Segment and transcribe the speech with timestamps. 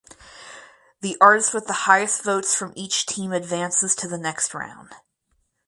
[1.01, 4.93] The artist with the highest votes from each team advances to the next round.